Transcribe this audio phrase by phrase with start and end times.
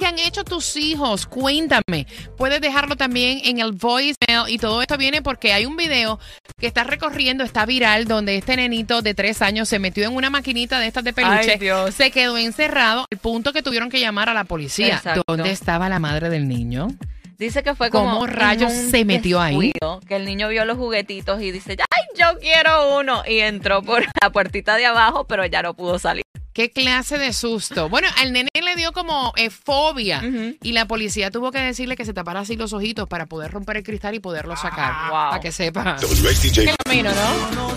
[0.00, 1.26] ¿Qué han hecho tus hijos?
[1.26, 2.06] Cuéntame.
[2.38, 6.18] Puedes dejarlo también en el voicemail y todo esto viene porque hay un video
[6.58, 10.30] que está recorriendo, está viral, donde este nenito de tres años se metió en una
[10.30, 11.94] maquinita de estas de peluche, Ay, Dios.
[11.94, 14.96] se quedó encerrado, al punto que tuvieron que llamar a la policía.
[14.96, 15.22] Exacto.
[15.26, 16.88] ¿Dónde estaba la madre del niño?
[17.36, 19.72] Dice que fue como ¿Cómo rayos se metió ahí?
[20.08, 23.22] Que el niño vio los juguetitos y dice, ¡ay, yo quiero uno!
[23.26, 26.22] Y entró por la puertita de abajo, pero ya no pudo salir.
[26.52, 27.88] ¿Qué clase de susto?
[27.88, 30.22] Bueno, al nene le dio como eh, fobia
[30.62, 33.78] y la policía tuvo que decirle que se tapara así los ojitos para poder romper
[33.78, 34.92] el cristal y poderlo sacar.
[34.94, 35.30] Ah, wow.
[35.30, 35.96] Para que sepa.
[36.54, 37.70] Qué camino, ¿no?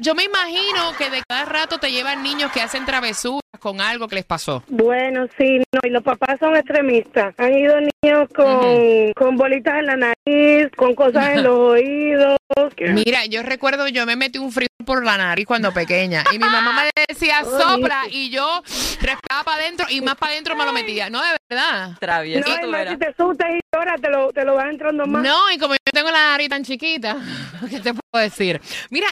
[0.02, 4.08] yo me imagino que de cada rato te llevan niños que hacen travesuras con algo
[4.08, 4.64] que les pasó.
[4.68, 7.36] Bueno, sí, no, y los papás son extremistas.
[7.38, 12.38] Han ido niños con, con bolitas en la nariz, con cosas en los oídos.
[12.80, 16.46] Mira, yo recuerdo, yo me metí un frío por la nariz cuando pequeña y mi
[16.46, 18.62] mamá me decía sopla y yo
[19.00, 21.10] respiraba para adentro y más para adentro me lo metía.
[21.10, 21.92] No, de verdad.
[22.00, 25.06] Travieso No, tú más si te asustas y lloras, te lo, te lo vas entrando
[25.06, 25.24] más.
[25.24, 27.18] No, y como yo tengo la nariz tan chiquita,
[27.70, 28.60] ¿qué te puedo decir?
[28.90, 29.08] Mira,